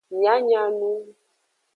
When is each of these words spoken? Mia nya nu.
Mia 0.17 0.35
nya 0.47 0.61
nu. 0.77 0.91